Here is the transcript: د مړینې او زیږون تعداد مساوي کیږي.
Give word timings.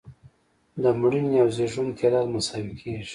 د 0.81 0.83
مړینې 0.99 1.37
او 1.43 1.49
زیږون 1.57 1.87
تعداد 1.99 2.25
مساوي 2.33 2.73
کیږي. 2.81 3.09